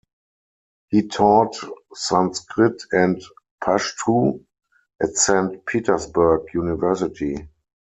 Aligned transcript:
He 0.89 1.07
taught 1.09 1.55
Sanskrit 1.93 2.81
and 2.91 3.21
Pashtu 3.63 4.43
at 4.99 5.15
Saint 5.15 5.63
Petersburg 5.67 6.47
University. 6.55 7.47